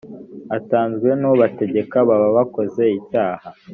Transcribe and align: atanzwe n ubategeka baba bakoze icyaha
atanzwe 0.57 1.09
n 1.19 1.23
ubategeka 1.31 1.95
baba 2.07 2.29
bakoze 2.37 2.83
icyaha 2.99 3.49